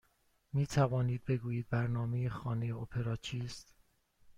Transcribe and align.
می 0.53 0.67
توانید 0.67 1.25
بگویید 1.25 1.69
برنامه 1.69 2.29
خانه 2.29 2.75
اپرا 2.75 3.15
چیست؟ 3.15 3.73